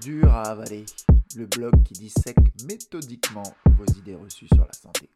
[0.00, 0.86] Dur à avaler,
[1.36, 5.10] le blog qui dissèque méthodiquement vos idées reçues sur la santé.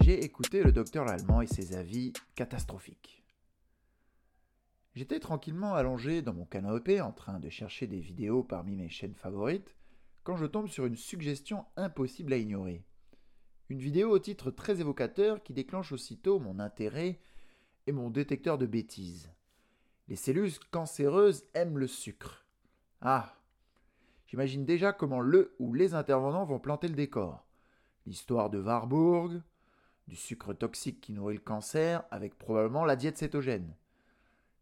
[0.00, 3.24] J'ai écouté le docteur Lallemand et ses avis catastrophiques.
[4.94, 9.16] J'étais tranquillement allongé dans mon canapé en train de chercher des vidéos parmi mes chaînes
[9.16, 9.74] favorites
[10.22, 12.84] quand je tombe sur une suggestion impossible à ignorer.
[13.68, 17.20] Une vidéo au titre très évocateur qui déclenche aussitôt mon intérêt
[17.88, 19.28] et mon détecteur de bêtises.
[20.08, 22.44] Les cellules cancéreuses aiment le sucre.
[23.00, 23.34] Ah
[24.26, 27.44] J'imagine déjà comment le ou les intervenants vont planter le décor.
[28.06, 29.42] L'histoire de Warburg,
[30.08, 33.74] du sucre toxique qui nourrit le cancer, avec probablement la diète cétogène.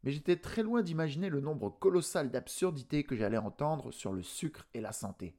[0.03, 4.67] Mais j'étais très loin d'imaginer le nombre colossal d'absurdités que j'allais entendre sur le sucre
[4.75, 5.35] et la santé.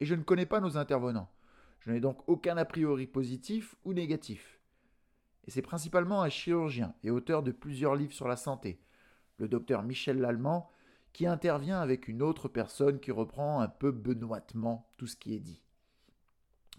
[0.00, 1.30] Et je ne connais pas nos intervenants.
[1.80, 4.60] Je n'ai donc aucun a priori positif ou négatif.
[5.46, 8.78] Et c'est principalement un chirurgien et auteur de plusieurs livres sur la santé,
[9.42, 10.70] le docteur Michel Lallemand,
[11.12, 15.40] qui intervient avec une autre personne qui reprend un peu benoîtement tout ce qui est
[15.40, 15.62] dit.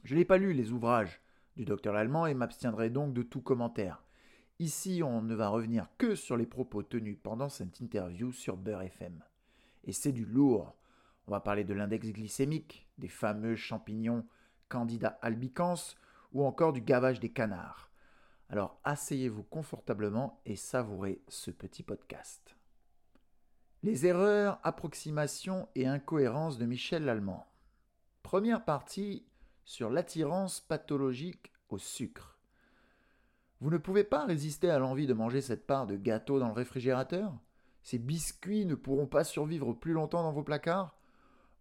[0.03, 1.21] Je n'ai pas lu les ouvrages
[1.55, 4.03] du docteur Lallemand et m'abstiendrai donc de tout commentaire.
[4.59, 8.83] Ici, on ne va revenir que sur les propos tenus pendant cette interview sur Beurre
[8.83, 9.21] FM.
[9.83, 10.73] Et c'est du lourd.
[11.27, 14.25] On va parler de l'index glycémique, des fameux champignons
[14.69, 15.75] Candida albicans
[16.31, 17.91] ou encore du gavage des canards.
[18.49, 22.55] Alors asseyez-vous confortablement et savourez ce petit podcast.
[23.81, 27.47] Les erreurs, approximations et incohérences de Michel Lallemand.
[28.21, 29.25] Première partie
[29.65, 32.37] sur l'attirance pathologique au sucre.
[33.59, 36.53] Vous ne pouvez pas résister à l'envie de manger cette part de gâteau dans le
[36.53, 37.33] réfrigérateur?
[37.81, 40.97] Ces biscuits ne pourront pas survivre plus longtemps dans vos placards?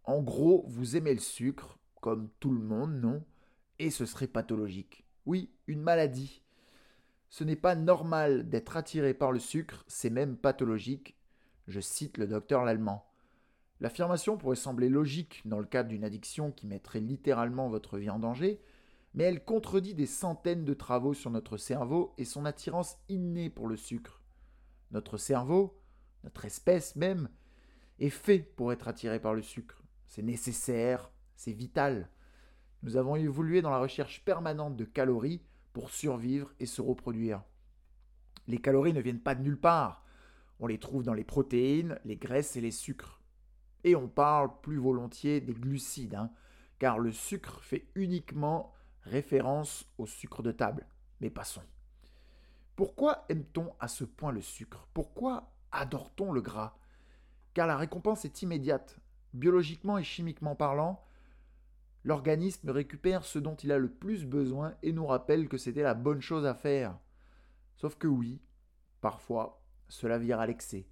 [0.03, 3.23] En gros, vous aimez le sucre, comme tout le monde, non?
[3.79, 5.05] Et ce serait pathologique.
[5.25, 6.42] Oui, une maladie.
[7.33, 11.17] Ce n'est pas normal d'être attiré par le sucre, c'est même pathologique.
[11.67, 13.07] Je cite le docteur Lallemand.
[13.79, 18.19] L'affirmation pourrait sembler logique dans le cadre d'une addiction qui mettrait littéralement votre vie en
[18.19, 18.61] danger,
[19.15, 23.67] mais elle contredit des centaines de travaux sur notre cerveau et son attirance innée pour
[23.67, 24.21] le sucre.
[24.91, 25.81] Notre cerveau,
[26.23, 27.29] notre espèce même,
[27.97, 29.81] est fait pour être attiré par le sucre.
[30.05, 32.11] C'est nécessaire, c'est vital.
[32.83, 35.41] Nous avons évolué dans la recherche permanente de calories
[35.73, 37.43] pour survivre et se reproduire.
[38.47, 40.05] Les calories ne viennent pas de nulle part.
[40.59, 43.21] On les trouve dans les protéines, les graisses et les sucres.
[43.83, 46.31] Et on parle plus volontiers des glucides, hein,
[46.79, 50.87] car le sucre fait uniquement référence au sucre de table.
[51.19, 51.63] Mais passons.
[52.75, 54.87] Pourquoi aime-t-on à ce point le sucre?
[54.93, 56.77] Pourquoi adore-t-on le gras?
[57.53, 58.99] Car la récompense est immédiate.
[59.33, 61.03] Biologiquement et chimiquement parlant,
[62.03, 65.93] l'organisme récupère ce dont il a le plus besoin et nous rappelle que c'était la
[65.93, 66.97] bonne chose à faire.
[67.75, 68.41] Sauf que oui,
[69.01, 70.87] parfois, cela vire à l'excès.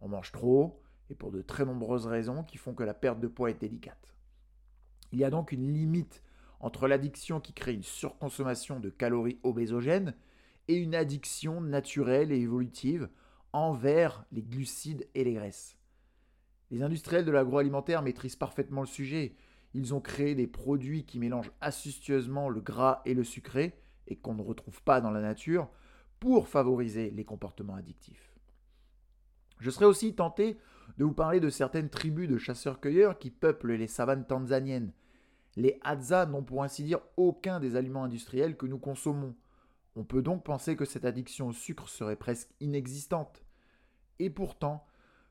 [0.00, 3.28] On mange trop, et pour de très nombreuses raisons qui font que la perte de
[3.28, 4.14] poids est délicate.
[5.12, 6.22] Il y a donc une limite
[6.60, 10.14] entre l'addiction qui crée une surconsommation de calories obésogènes
[10.68, 13.08] et une addiction naturelle et évolutive
[13.52, 15.76] envers les glucides et les graisses.
[16.70, 19.36] Les industriels de l'agroalimentaire maîtrisent parfaitement le sujet.
[19.74, 24.34] Ils ont créé des produits qui mélangent astucieusement le gras et le sucré, et qu'on
[24.34, 25.68] ne retrouve pas dans la nature,
[26.20, 28.34] pour favoriser les comportements addictifs.
[29.58, 30.56] Je serais aussi tenté
[30.98, 34.92] de vous parler de certaines tribus de chasseurs-cueilleurs qui peuplent les savanes tanzaniennes.
[35.56, 39.34] Les Hadza n'ont pour ainsi dire aucun des aliments industriels que nous consommons.
[39.96, 43.44] On peut donc penser que cette addiction au sucre serait presque inexistante.
[44.18, 44.86] Et pourtant,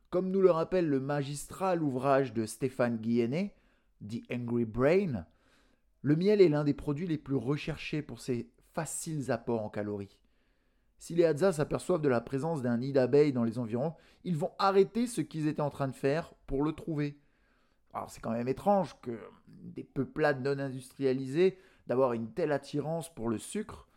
[0.10, 3.56] comme nous le rappelle le magistral ouvrage de Stéphane Guyennet,
[4.08, 5.26] The Angry Brain,
[6.02, 10.18] le miel est l'un des produits les plus recherchés pour ses faciles apports en calories.
[10.98, 13.94] Si les Hadza s'aperçoivent de la présence d'un nid d'abeilles dans les environs,
[14.24, 17.20] ils vont arrêter ce qu'ils étaient en train de faire pour le trouver.
[17.94, 23.30] Alors c'est quand même étrange que des peuplades non industrialisées d'avoir une telle attirance pour
[23.30, 23.88] le sucre,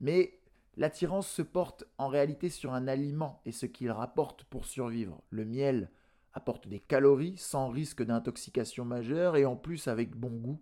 [0.00, 0.40] mais
[0.76, 5.22] l'attirance se porte en réalité sur un aliment et ce qu'il rapporte pour survivre.
[5.30, 5.90] Le miel
[6.36, 10.60] apporte des calories sans risque d'intoxication majeure et en plus avec bon goût.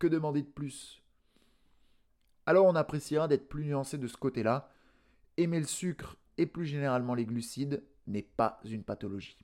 [0.00, 1.02] Que demander de plus?
[2.46, 4.70] Alors on appréciera d'être plus nuancé de ce côté-là.
[5.36, 9.38] Aimer le sucre et plus généralement les glucides n'est pas une pathologie.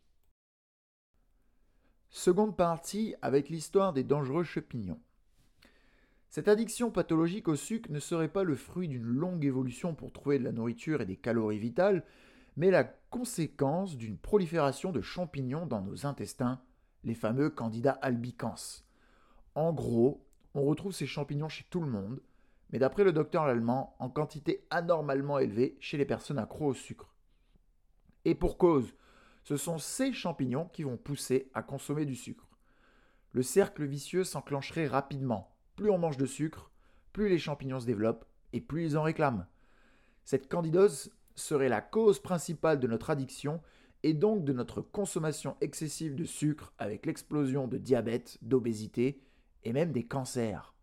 [2.10, 5.00] Seconde partie avec l'histoire des dangereux champignons.
[6.30, 10.40] Cette addiction pathologique au sucre ne serait pas le fruit d'une longue évolution pour trouver
[10.40, 12.04] de la nourriture et des calories vitales,
[12.56, 16.60] mais la conséquence d'une prolifération de champignons dans nos intestins,
[17.04, 18.82] les fameux candidats albicans.
[19.54, 22.20] En gros, on retrouve ces champignons chez tout le monde,
[22.70, 27.14] mais d'après le docteur allemand, en quantité anormalement élevée chez les personnes accro au sucre.
[28.24, 28.94] Et pour cause,
[29.44, 32.48] ce sont ces champignons qui vont pousser à consommer du sucre.
[33.32, 35.54] Le cercle vicieux s'enclencherait rapidement.
[35.76, 36.70] Plus on mange de sucre,
[37.12, 39.46] plus les champignons se développent et plus ils en réclament.
[40.24, 43.60] Cette candidose serait la cause principale de notre addiction
[44.02, 49.20] et donc de notre consommation excessive de sucre avec l'explosion de diabète, d'obésité
[49.64, 50.74] et même des cancers.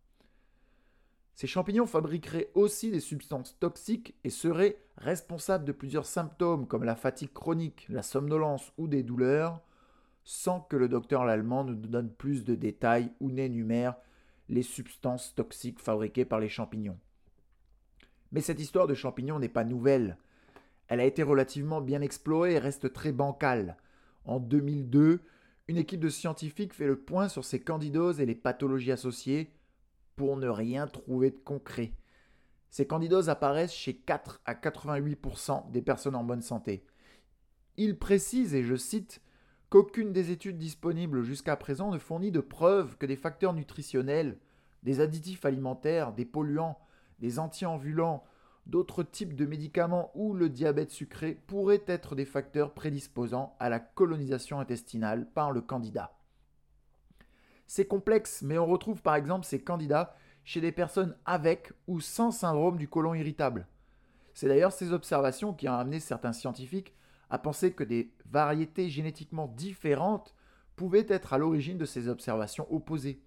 [1.34, 6.96] Ces champignons fabriqueraient aussi des substances toxiques et seraient responsables de plusieurs symptômes comme la
[6.96, 9.60] fatigue chronique, la somnolence ou des douleurs,
[10.24, 13.96] sans que le docteur l'allemand ne nous donne plus de détails ou n'énumère
[14.48, 16.98] les substances toxiques fabriquées par les champignons.
[18.32, 20.16] Mais cette histoire de champignons n'est pas nouvelle.
[20.92, 23.78] Elle a été relativement bien explorée et reste très bancale.
[24.26, 25.22] En 2002,
[25.68, 29.54] une équipe de scientifiques fait le point sur ces candidoses et les pathologies associées
[30.16, 31.94] pour ne rien trouver de concret.
[32.68, 36.84] Ces candidoses apparaissent chez 4 à 88% des personnes en bonne santé.
[37.78, 39.22] Il précise, et je cite,
[39.70, 44.36] qu'aucune des études disponibles jusqu'à présent ne fournit de preuves que des facteurs nutritionnels,
[44.82, 46.78] des additifs alimentaires, des polluants,
[47.18, 48.24] des antienvulants,
[48.66, 53.80] d'autres types de médicaments ou le diabète sucré pourraient être des facteurs prédisposant à la
[53.80, 56.16] colonisation intestinale par le candidat.
[57.66, 60.14] C'est complexe, mais on retrouve par exemple ces candidats
[60.44, 63.66] chez des personnes avec ou sans syndrome du côlon irritable.
[64.34, 66.94] C'est d'ailleurs ces observations qui ont amené certains scientifiques
[67.30, 70.34] à penser que des variétés génétiquement différentes
[70.76, 73.22] pouvaient être à l'origine de ces observations opposées.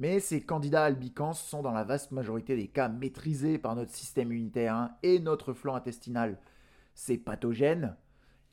[0.00, 4.32] Mais ces candidats albicans sont dans la vaste majorité des cas maîtrisés par notre système
[4.32, 6.38] immunitaire et notre flore intestinal.
[6.94, 7.94] Ces pathogènes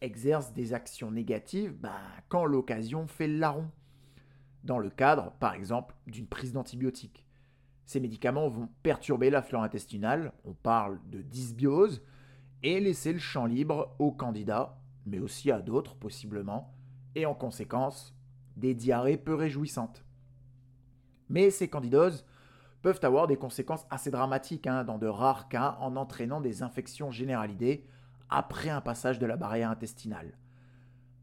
[0.02, 3.72] exercent des actions négatives bah, quand l'occasion fait le larron.
[4.66, 7.26] Dans le cadre, par exemple, d'une prise d'antibiotiques.
[7.86, 12.04] Ces médicaments vont perturber la flore intestinale, on parle de dysbiose,
[12.62, 16.74] et laisser le champ libre aux candidats, mais aussi à d'autres possiblement,
[17.16, 18.14] et en conséquence,
[18.58, 20.04] des diarrhées peu réjouissantes.
[21.30, 22.26] Mais ces candidoses
[22.82, 27.12] peuvent avoir des conséquences assez dramatiques hein, dans de rares cas en entraînant des infections
[27.12, 27.86] généralisées
[28.30, 30.34] après un passage de la barrière intestinale.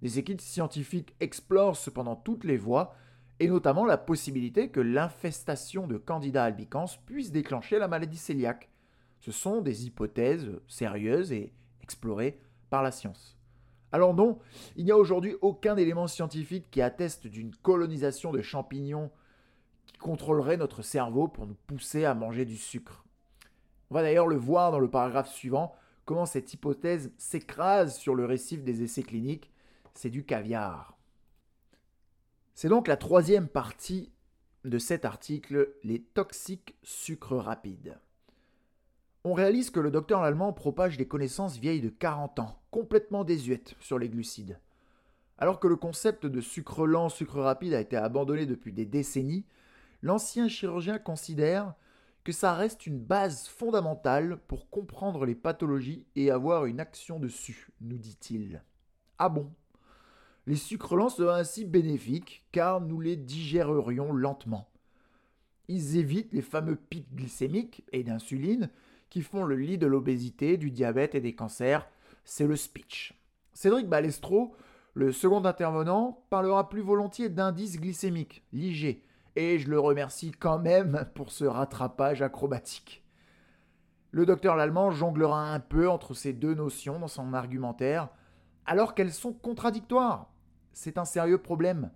[0.02, 2.94] Les équipes scientifiques explorent cependant toutes les voies
[3.40, 8.68] et notamment la possibilité que l'infestation de candidats albicans puisse déclencher la maladie cœliaque,
[9.20, 13.38] ce sont des hypothèses sérieuses et explorées par la science.
[13.90, 14.38] Alors non,
[14.76, 19.10] il n'y a aujourd'hui aucun élément scientifique qui atteste d'une colonisation de champignons
[19.86, 23.04] qui contrôlerait notre cerveau pour nous pousser à manger du sucre.
[23.90, 28.24] On va d'ailleurs le voir dans le paragraphe suivant, comment cette hypothèse s'écrase sur le
[28.24, 29.50] récif des essais cliniques.
[29.94, 30.96] C'est du caviar.
[32.54, 34.12] C'est donc la troisième partie
[34.64, 37.98] de cet article, les toxiques sucres rapides
[39.24, 43.74] on réalise que le docteur allemand propage des connaissances vieilles de 40 ans, complètement désuètes
[43.80, 44.60] sur les glucides.
[45.38, 49.46] Alors que le concept de sucre lent, sucre rapide a été abandonné depuis des décennies,
[50.04, 51.74] l'ancien chirurgien considère
[52.24, 57.70] que ça reste une base fondamentale pour comprendre les pathologies et avoir une action dessus,
[57.80, 58.62] nous dit-il.
[59.18, 59.50] Ah bon?
[60.46, 64.68] Les sucres lents seraient ainsi bénéfiques car nous les digérerions lentement.
[65.68, 68.68] Ils évitent les fameux pics glycémiques et d'insuline
[69.08, 71.88] qui font le lit de l'obésité, du diabète et des cancers.
[72.26, 73.18] C'est le speech.
[73.54, 74.54] Cédric Balestro,
[74.92, 79.02] le second intervenant, parlera plus volontiers d'indice glycémique, l'IG,
[79.36, 83.04] et je le remercie quand même pour ce rattrapage acrobatique.
[84.10, 88.08] Le docteur Lallemand jonglera un peu entre ces deux notions dans son argumentaire,
[88.64, 90.32] alors qu'elles sont contradictoires.
[90.72, 91.90] C'est un sérieux problème,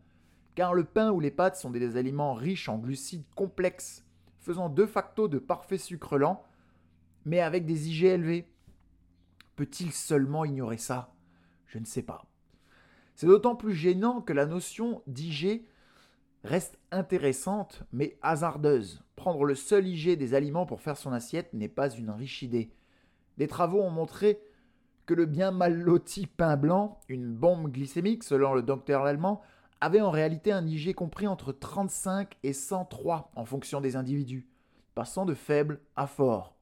[0.55, 4.05] car le pain ou les pâtes sont des aliments riches en glucides complexes,
[4.41, 6.43] faisant de facto de parfaits sucres lents,
[7.25, 8.51] mais avec des IG élevés.
[9.55, 11.15] Peut-il seulement ignorer ça?
[11.67, 12.25] Je ne sais pas.
[13.15, 15.67] C'est d'autant plus gênant que la notion d'IG
[16.45, 19.03] reste intéressante mais hasardeuse.
[19.17, 22.73] Prendre le seul IG des aliments pour faire son assiette n'est pas une riche idée.
[23.37, 24.41] Des travaux ont montré
[25.07, 29.41] que le bien mal loti pain blanc, une bombe glycémique selon le docteur allemand,
[29.81, 34.49] avait en réalité un IG compris entre 35 et 103 en fonction des individus,
[34.95, 36.57] passant de faible à fort.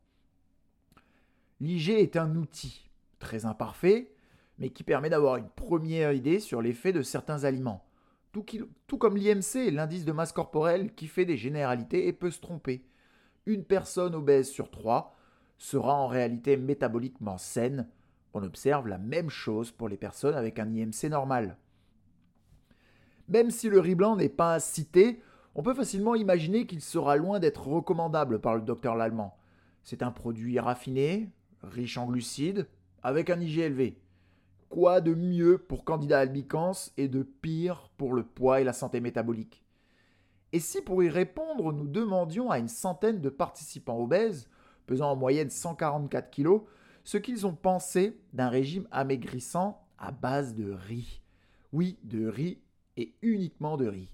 [1.61, 4.13] L'IG est un outil, très imparfait,
[4.59, 7.86] mais qui permet d'avoir une première idée sur l'effet de certains aliments.
[8.87, 12.85] Tout, comme l'IMC, l'indice de masse corporelle, qui fait des généralités et peut se tromper.
[13.47, 15.15] Une personne obèse sur trois
[15.59, 17.89] sera en réalité métaboliquement saine.
[18.35, 21.57] On observe la même chose pour les personnes avec un IMC normal.
[23.29, 25.21] Même si le riz blanc n'est pas cité,
[25.55, 29.39] on peut facilement imaginer qu'il sera loin d'être recommandable par le docteur Lallemand.
[29.83, 31.31] C'est un produit raffiné,
[31.63, 32.69] riche en glucides,
[33.03, 33.99] avec un IG élevé.
[34.69, 39.01] Quoi de mieux pour candidat albicans et de pire pour le poids et la santé
[39.01, 39.65] métabolique
[40.53, 44.49] Et si pour y répondre, nous demandions à une centaine de participants obèses,
[44.87, 46.61] pesant en moyenne 144 kg,
[47.05, 51.21] ce qu'ils ont pensé d'un régime amaigrissant à base de riz
[51.73, 52.59] Oui, de riz
[52.97, 54.11] et uniquement de riz.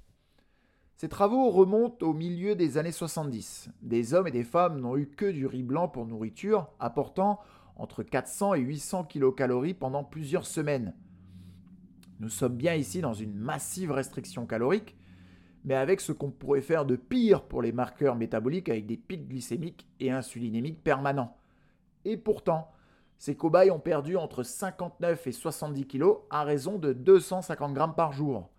[0.96, 3.70] Ces travaux remontent au milieu des années 70.
[3.82, 7.40] Des hommes et des femmes n'ont eu que du riz blanc pour nourriture, apportant
[7.76, 10.94] entre 400 et 800 kilocalories pendant plusieurs semaines.
[12.20, 14.96] Nous sommes bien ici dans une massive restriction calorique,
[15.64, 19.28] mais avec ce qu'on pourrait faire de pire pour les marqueurs métaboliques avec des pics
[19.28, 21.36] glycémiques et insulinémiques permanents.
[22.04, 22.70] Et pourtant,
[23.18, 28.12] ces cobayes ont perdu entre 59 et 70 kg à raison de 250 grammes par
[28.12, 28.50] jour.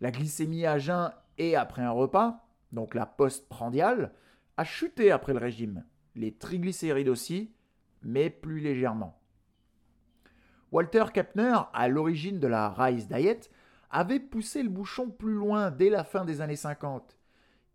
[0.00, 4.12] La glycémie à jeun et après un repas, donc la postprandiale,
[4.58, 5.84] a chuté après le régime.
[6.14, 7.54] Les triglycérides aussi,
[8.02, 9.18] mais plus légèrement.
[10.72, 13.50] Walter Kepner, à l'origine de la Rice Diet,
[13.90, 17.16] avait poussé le bouchon plus loin dès la fin des années 50.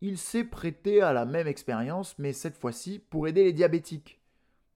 [0.01, 4.19] Il s'est prêté à la même expérience, mais cette fois-ci pour aider les diabétiques.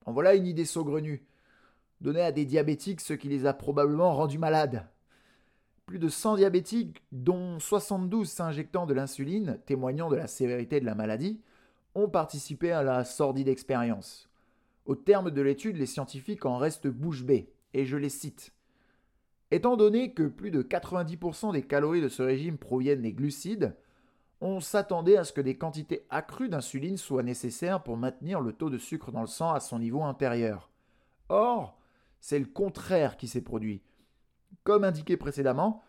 [0.04, 1.26] En voilà une idée saugrenue.
[2.00, 4.86] Donner à des diabétiques ce qui les a probablement rendus malades.
[5.84, 10.94] Plus de 100 diabétiques, dont 72 s'injectant de l'insuline, témoignant de la sévérité de la
[10.94, 11.40] maladie,
[11.94, 14.28] ont participé à la sordide expérience.
[14.86, 18.52] Au terme de l'étude, les scientifiques en restent bouche bée, et je les cite.
[19.50, 23.76] Étant donné que plus de 90% des calories de ce régime proviennent des glucides,
[24.40, 28.70] on s'attendait à ce que des quantités accrues d'insuline soient nécessaires pour maintenir le taux
[28.70, 30.70] de sucre dans le sang à son niveau intérieur.
[31.28, 31.78] Or,
[32.20, 33.82] c'est le contraire qui s'est produit.
[34.62, 35.82] Comme indiqué précédemment,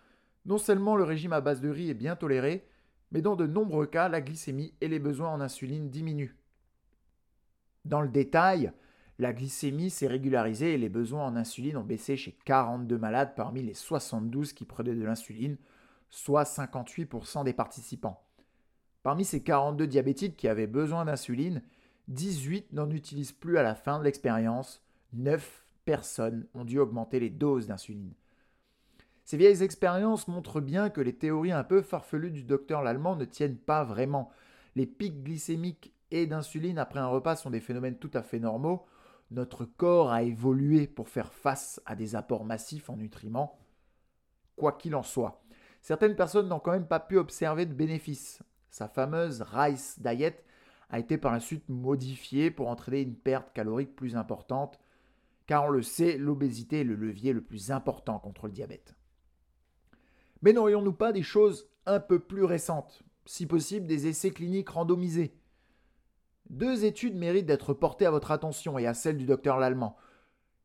[0.46, 2.68] non seulement le régime à base de riz est bien toléré,
[3.12, 6.36] mais dans de nombreux cas, la glycémie et les besoins en insuline diminuent.
[7.86, 8.72] Dans le détail,
[9.20, 13.64] la glycémie s'est régularisée et les besoins en insuline ont baissé chez 42 malades parmi
[13.64, 15.58] les 72 qui prenaient de l'insuline,
[16.10, 18.24] soit 58% des participants.
[19.02, 21.64] Parmi ces 42 diabétiques qui avaient besoin d'insuline,
[22.10, 24.84] 18 n'en utilisent plus à la fin de l'expérience,
[25.14, 28.14] 9 personnes ont dû augmenter les doses d'insuline.
[29.26, 33.26] Ces vieilles expériences montrent bien que les théories un peu farfelues du docteur l'allemand ne
[33.26, 34.32] tiennent pas vraiment.
[34.76, 38.86] Les pics glycémiques et d'insuline après un repas sont des phénomènes tout à fait normaux,
[39.32, 43.60] notre corps a évolué pour faire face à des apports massifs en nutriments.
[44.56, 45.44] Quoi qu'il en soit,
[45.82, 48.42] certaines personnes n'ont quand même pas pu observer de bénéfices.
[48.70, 50.44] Sa fameuse Rice Diet
[50.90, 54.80] a été par la suite modifiée pour entraîner une perte calorique plus importante,
[55.46, 58.96] car on le sait, l'obésité est le levier le plus important contre le diabète.
[60.42, 65.34] Mais n'aurions-nous pas des choses un peu plus récentes, si possible des essais cliniques randomisés?
[66.50, 69.98] Deux études méritent d'être portées à votre attention et à celle du docteur Lallemand.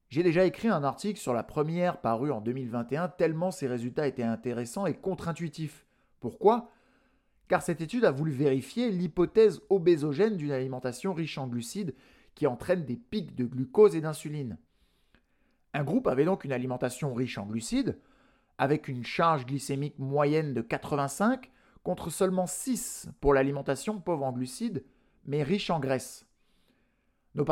[0.09, 4.23] J'ai déjà écrit un article sur la première parue en 2021 tellement ces résultats étaient
[4.23, 5.87] intéressants et contre-intuitifs.
[6.21, 6.71] Pourquoi?
[7.49, 11.95] Car cette étude a voulu vérifier l'hypothèse obésogène d'une alimentation riche en glucides
[12.35, 14.59] qui entraîne des pics de glucose et d'insuline.
[15.75, 17.99] Un groupe avait donc une alimentation riche en glucides,
[18.59, 21.51] avec une charge glycémique moyenne de 85
[21.83, 24.85] contre seulement 6 pour l'alimentation pauvre en glucides
[25.25, 26.27] mais riche en graisse.
[27.35, 27.47] Nos,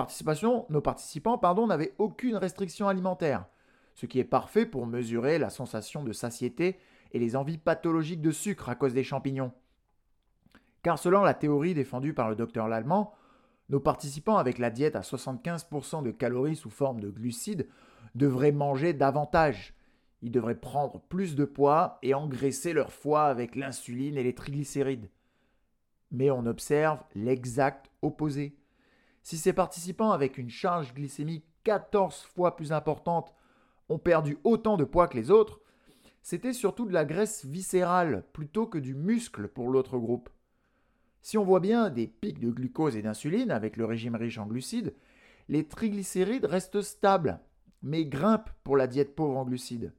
[0.69, 3.47] nos participants n'avaient aucune restriction alimentaire,
[3.95, 6.79] ce qui est parfait pour mesurer la sensation de satiété
[7.13, 9.53] et les envies pathologiques de sucre à cause des champignons.
[10.83, 13.15] Car selon la théorie défendue par le docteur Lallemand,
[13.69, 17.69] nos participants avec la diète à 75% de calories sous forme de glucides
[18.15, 19.75] devraient manger davantage.
[20.23, 25.09] Ils devraient prendre plus de poids et engraisser leur foie avec l'insuline et les triglycérides
[26.11, 28.57] mais on observe l'exact opposé.
[29.23, 33.35] Si ces participants avec une charge glycémique 14 fois plus importante
[33.89, 35.61] ont perdu autant de poids que les autres,
[36.23, 40.29] c'était surtout de la graisse viscérale plutôt que du muscle pour l'autre groupe.
[41.23, 44.47] Si on voit bien des pics de glucose et d'insuline avec le régime riche en
[44.47, 44.95] glucides,
[45.49, 47.41] les triglycérides restent stables,
[47.83, 49.93] mais grimpent pour la diète pauvre en glucides.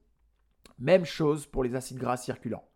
[0.79, 2.67] Même chose pour les acides gras circulants.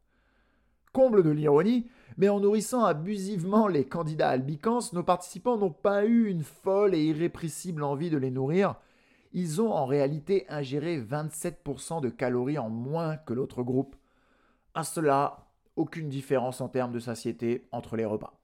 [0.93, 1.87] Comble de l'ironie,
[2.17, 7.03] mais en nourrissant abusivement les candidats albicans, nos participants n'ont pas eu une folle et
[7.03, 8.75] irrépressible envie de les nourrir.
[9.33, 13.95] Ils ont en réalité ingéré 27% de calories en moins que l'autre groupe.
[14.73, 18.39] À cela, aucune différence en termes de satiété entre les repas.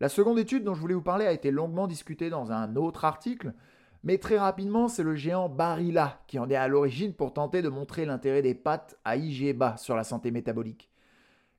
[0.00, 3.04] La seconde étude dont je voulais vous parler a été longuement discutée dans un autre
[3.04, 3.54] article,
[4.02, 7.70] mais très rapidement, c'est le géant Barilla qui en est à l'origine pour tenter de
[7.70, 10.90] montrer l'intérêt des pâtes à IG bas sur la santé métabolique.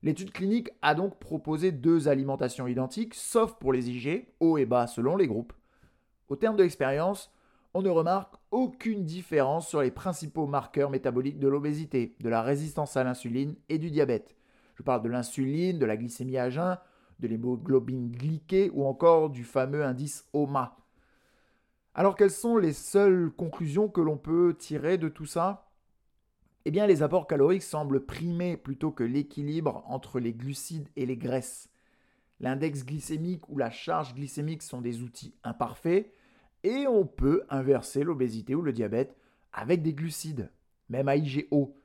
[0.02, 4.86] L'étude clinique a donc proposé deux alimentations identiques, sauf pour les IG, haut et bas
[4.86, 5.52] selon les groupes.
[6.28, 7.32] Au terme de l'expérience,
[7.74, 12.96] on ne remarque aucune différence sur les principaux marqueurs métaboliques de l'obésité, de la résistance
[12.96, 14.36] à l'insuline et du diabète.
[14.76, 16.78] Je parle de l'insuline, de la glycémie à jeun,
[17.20, 20.76] de l'hémoglobine glyquée ou encore du fameux indice OMA.
[21.94, 25.65] Alors quelles sont les seules conclusions que l'on peut tirer de tout ça?
[26.68, 31.16] Eh bien les apports caloriques semblent primer plutôt que l'équilibre entre les glucides et les
[31.16, 31.70] graisses.
[32.40, 36.12] L'index glycémique ou la charge glycémique sont des outils imparfaits
[36.64, 39.16] et on peut inverser l'obésité ou le diabète
[39.52, 40.50] avec des glucides,
[40.88, 41.76] même à IGO.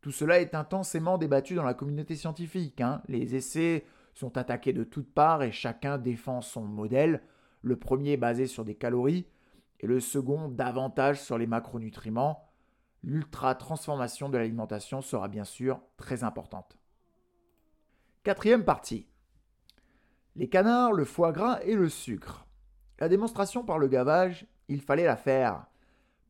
[0.00, 2.80] Tout cela est intensément débattu dans la communauté scientifique.
[2.80, 3.02] Hein.
[3.08, 3.84] Les essais
[4.14, 7.22] sont attaqués de toutes parts et chacun défend son modèle,
[7.60, 9.26] le premier basé sur des calories
[9.80, 12.48] et le second davantage sur les macronutriments.
[13.04, 16.78] L'ultra-transformation de l'alimentation sera bien sûr très importante.
[18.22, 19.08] Quatrième partie.
[20.36, 22.46] Les canards, le foie gras et le sucre.
[23.00, 25.66] La démonstration par le gavage, il fallait la faire.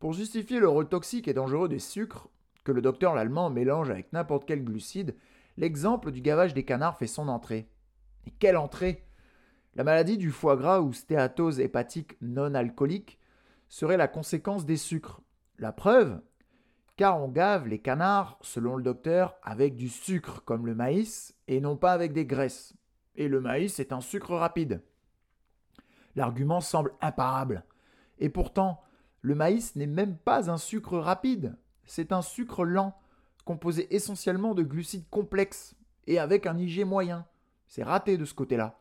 [0.00, 2.28] Pour justifier le rôle toxique et dangereux des sucres,
[2.64, 5.14] que le docteur l'allemand mélange avec n'importe quel glucide,
[5.58, 7.68] l'exemple du gavage des canards fait son entrée.
[8.26, 9.04] Et quelle entrée
[9.74, 13.18] La maladie du foie gras ou stéatose hépatique non alcoolique
[13.68, 15.20] serait la conséquence des sucres.
[15.58, 16.20] La preuve
[16.96, 21.60] Car on gave les canards, selon le docteur, avec du sucre comme le maïs et
[21.60, 22.74] non pas avec des graisses.
[23.14, 24.82] Et le maïs est un sucre rapide.
[26.16, 27.64] L'argument semble imparable.
[28.18, 28.82] Et pourtant,
[29.22, 32.98] le maïs n'est même pas un sucre rapide, c'est un sucre lent,
[33.44, 35.74] composé essentiellement de glucides complexes
[36.06, 37.26] et avec un IG moyen.
[37.68, 38.78] C'est raté de ce côté-là.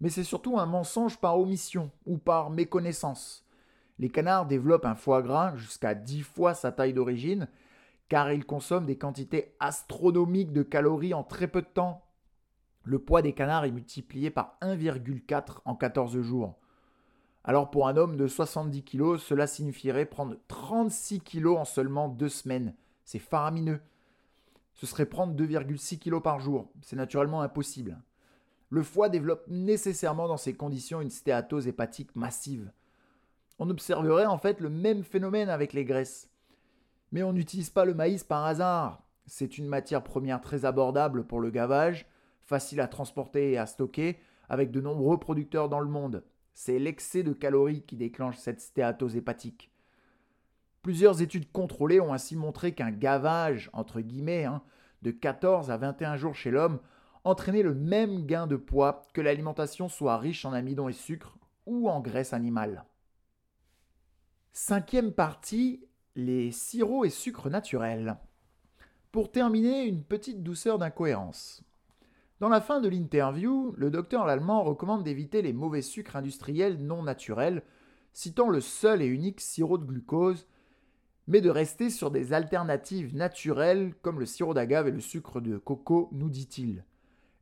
[0.00, 3.44] Mais c'est surtout un mensonge par omission ou par méconnaissance.
[3.98, 7.48] Les canards développent un foie gras jusqu'à 10 fois sa taille d'origine,
[8.08, 12.04] car ils consomment des quantités astronomiques de calories en très peu de temps.
[12.84, 16.58] Le poids des canards est multiplié par 1,4 en 14 jours.
[17.44, 22.28] Alors pour un homme de 70 kg, cela signifierait prendre 36 kg en seulement deux
[22.28, 22.74] semaines.
[23.04, 23.80] C'est faramineux
[24.74, 26.68] ce serait prendre 2,6 kg par jour.
[26.82, 28.00] C'est naturellement impossible.
[28.70, 32.72] Le foie développe nécessairement dans ces conditions une stéatose hépatique massive.
[33.58, 36.30] On observerait en fait le même phénomène avec les graisses.
[37.12, 39.02] Mais on n'utilise pas le maïs par hasard.
[39.26, 42.06] C'est une matière première très abordable pour le gavage,
[42.40, 46.24] facile à transporter et à stocker, avec de nombreux producteurs dans le monde.
[46.54, 49.70] C'est l'excès de calories qui déclenche cette stéatose hépatique.
[50.82, 54.62] Plusieurs études contrôlées ont ainsi montré qu'un gavage, entre guillemets, hein,
[55.02, 56.80] de 14 à 21 jours chez l'homme
[57.24, 61.36] entraînait le même gain de poids que l'alimentation soit riche en amidon et sucre
[61.66, 62.84] ou en graisse animale.
[64.54, 68.18] Cinquième partie, les sirops et sucres naturels.
[69.10, 71.62] Pour terminer, une petite douceur d'incohérence.
[72.38, 77.02] Dans la fin de l'interview, le docteur allemand recommande d'éviter les mauvais sucres industriels non
[77.02, 77.62] naturels,
[78.12, 80.46] citant le seul et unique sirop de glucose
[81.28, 85.56] mais de rester sur des alternatives naturelles comme le sirop d'agave et le sucre de
[85.56, 86.84] coco, nous dit-il.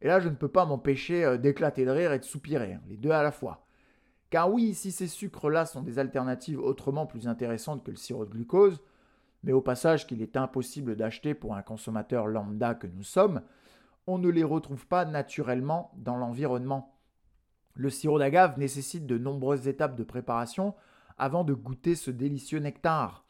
[0.02, 2.82] Et là, je ne peux pas m'empêcher euh, d'éclater de rire et de soupirer, hein,
[2.88, 3.66] les deux à la fois.
[4.30, 8.30] Car oui, si ces sucres-là sont des alternatives autrement plus intéressantes que le sirop de
[8.30, 8.80] glucose,
[9.42, 13.42] mais au passage qu'il est impossible d'acheter pour un consommateur lambda que nous sommes,
[14.06, 16.96] on ne les retrouve pas naturellement dans l'environnement.
[17.74, 20.74] Le sirop d'agave nécessite de nombreuses étapes de préparation
[21.18, 23.24] avant de goûter ce délicieux nectar.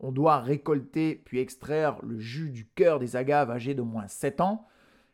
[0.00, 4.40] On doit récolter puis extraire le jus du cœur des agaves âgées d'au moins 7
[4.40, 4.66] ans.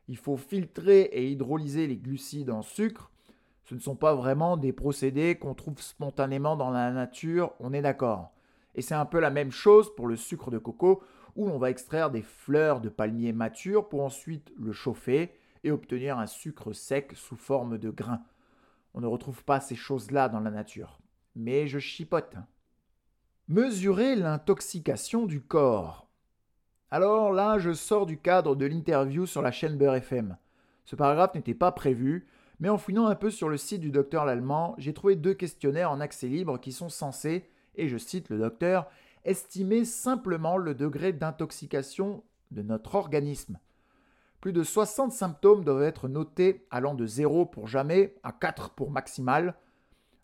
[0.08, 3.10] Il faut filtrer et hydrolyser les glucides en sucre.
[3.68, 7.82] Ce ne sont pas vraiment des procédés qu'on trouve spontanément dans la nature, on est
[7.82, 8.32] d'accord.
[8.74, 11.02] Et c'est un peu la même chose pour le sucre de coco,
[11.36, 16.18] où l'on va extraire des fleurs de palmier matures pour ensuite le chauffer et obtenir
[16.18, 18.22] un sucre sec sous forme de grains.
[18.94, 20.98] On ne retrouve pas ces choses-là dans la nature.
[21.36, 22.36] Mais je chipote.
[23.48, 26.08] Mesurer l'intoxication du corps.
[26.90, 30.38] Alors là, je sors du cadre de l'interview sur la chaîne Beurre FM.
[30.86, 32.26] Ce paragraphe n'était pas prévu,
[32.60, 35.90] mais en fouillant un peu sur le site du docteur Lallemand, j'ai trouvé deux questionnaires
[35.90, 38.88] en accès libre qui sont censés, et je cite le docteur,
[39.24, 43.58] estimer simplement le degré d'intoxication de notre organisme.
[44.40, 48.90] Plus de 60 symptômes doivent être notés allant de 0 pour jamais à 4 pour
[48.90, 49.56] maximal.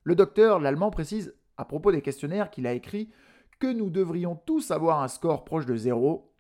[0.05, 3.11] Le docteur Lallemand précise à propos des questionnaires qu'il a écrits
[3.59, 6.33] que nous devrions tous avoir un score proche de zéro,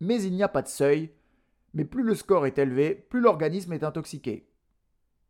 [0.00, 1.12] mais il n'y a pas de seuil,
[1.74, 4.47] mais plus le score est élevé, plus l'organisme est intoxiqué.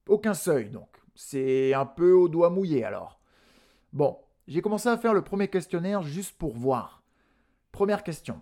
[0.08, 3.20] Aucun seuil donc, c'est un peu au doigt mouillé alors.
[3.92, 7.02] Bon, j'ai commencé à faire le premier questionnaire juste pour voir.
[7.72, 8.40] Première question.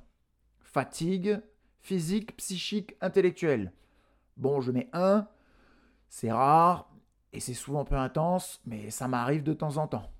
[0.61, 1.41] Fatigue,
[1.81, 3.73] physique, psychique, intellectuelle.
[4.37, 5.27] Bon, je mets un.
[6.09, 6.89] C'est rare
[7.33, 10.11] et c'est souvent peu intense, mais ça m'arrive de temps en temps.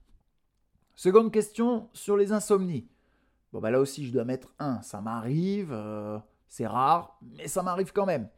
[0.97, 2.89] Seconde question sur les insomnies.
[3.53, 4.83] Bon, bah là aussi, je dois mettre un.
[4.83, 8.29] Ça m'arrive, euh, c'est rare, mais ça m'arrive quand même.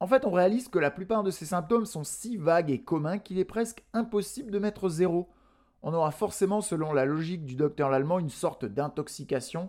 [0.00, 3.18] En fait, on réalise que la plupart de ces symptômes sont si vagues et communs
[3.18, 5.28] qu'il est presque impossible de mettre zéro.
[5.82, 9.68] On aura forcément, selon la logique du docteur Lallemand, une sorte d'intoxication,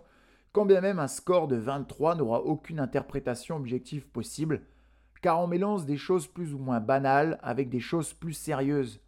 [0.52, 4.62] quand bien même un score de 23 n'aura aucune interprétation objective possible,
[5.20, 9.00] car on mélange des choses plus ou moins banales avec des choses plus sérieuses.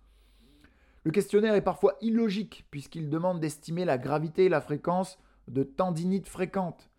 [1.04, 6.28] Le questionnaire est parfois illogique, puisqu'il demande d'estimer la gravité et la fréquence de tendinites
[6.28, 6.90] fréquentes.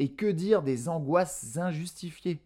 [0.00, 2.40] Et que dire des angoisses injustifiées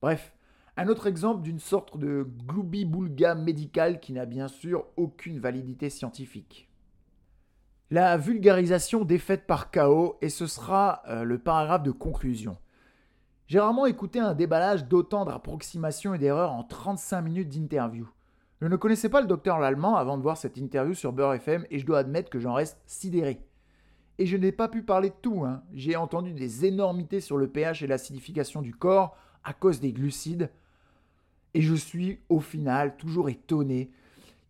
[0.00, 0.32] Bref,
[0.78, 6.70] un autre exemple d'une sorte de gloubi-boulga médical qui n'a bien sûr aucune validité scientifique.
[7.90, 12.56] La vulgarisation défaite par chaos, et ce sera euh, le paragraphe de conclusion.
[13.48, 18.08] J'ai rarement écouté un déballage d'autant d'approximations et d'erreurs en 35 minutes d'interview.
[18.60, 21.66] Je ne connaissais pas le docteur Lallemand avant de voir cette interview sur Beurre FM
[21.70, 23.40] et je dois admettre que j'en reste sidéré.
[24.18, 25.44] Et je n'ai pas pu parler de tout.
[25.44, 25.62] Hein.
[25.72, 30.50] J'ai entendu des énormités sur le pH et l'acidification du corps à cause des glucides.
[31.54, 33.90] Et je suis au final toujours étonné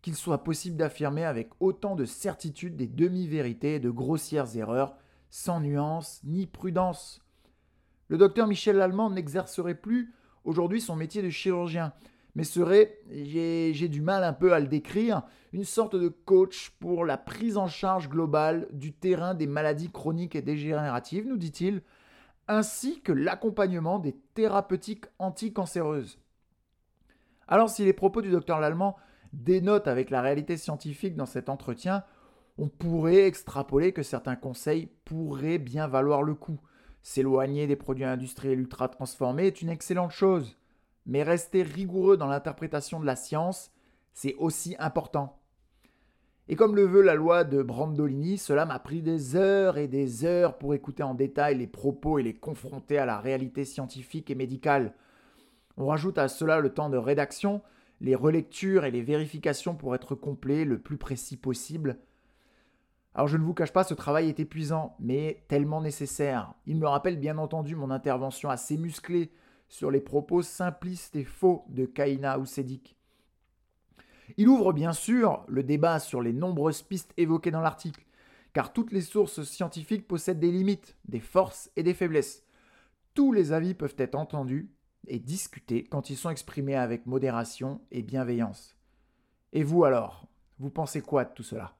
[0.01, 4.95] qu'il soit possible d'affirmer avec autant de certitude des demi-vérités et de grossières erreurs,
[5.29, 7.21] sans nuance ni prudence.
[8.07, 11.93] Le docteur Michel Lallemand n'exercerait plus aujourd'hui son métier de chirurgien,
[12.35, 17.05] mais serait, j'ai du mal un peu à le décrire, une sorte de coach pour
[17.05, 21.81] la prise en charge globale du terrain des maladies chroniques et dégénératives, nous dit-il,
[22.47, 26.17] ainsi que l'accompagnement des thérapeutiques anticancéreuses.
[27.51, 28.95] Alors si les propos du docteur Lallemand
[29.33, 32.03] dénotent avec la réalité scientifique dans cet entretien,
[32.59, 36.59] on pourrait extrapoler que certains conseils pourraient bien valoir le coup.
[37.01, 40.57] S'éloigner des produits industriels ultra transformés est une excellente chose,
[41.07, 43.71] mais rester rigoureux dans l'interprétation de la science,
[44.13, 45.39] c'est aussi important.
[46.49, 50.23] Et comme le veut la loi de Brandolini, cela m'a pris des heures et des
[50.23, 54.35] heures pour écouter en détail les propos et les confronter à la réalité scientifique et
[54.35, 54.93] médicale.
[55.79, 57.61] On rajoute à cela le temps de rédaction,
[58.01, 61.99] les relectures et les vérifications pour être complet, le plus précis possible.
[63.15, 66.53] Alors je ne vous cache pas, ce travail est épuisant, mais tellement nécessaire.
[66.65, 69.31] Il me rappelle bien entendu mon intervention assez musclée
[69.69, 72.97] sur les propos simplistes et faux de Kaina Oussedik.
[74.35, 78.03] Il ouvre bien sûr le débat sur les nombreuses pistes évoquées dans l'article,
[78.51, 82.43] car toutes les sources scientifiques possèdent des limites, des forces et des faiblesses.
[83.13, 84.69] Tous les avis peuvent être entendus
[85.07, 88.75] et discuter quand ils sont exprimés avec modération et bienveillance.
[89.53, 90.27] Et vous alors,
[90.59, 91.78] vous pensez quoi de tout cela?